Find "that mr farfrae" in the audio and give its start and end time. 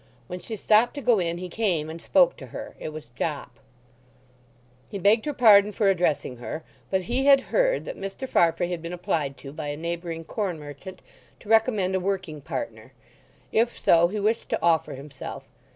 7.85-8.69